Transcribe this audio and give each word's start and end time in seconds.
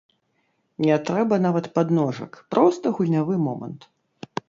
Не 0.85 0.97
трэба 1.09 1.39
нават 1.47 1.69
падножак, 1.77 2.43
проста 2.57 2.97
гульнявы 3.01 3.43
момант. 3.47 3.81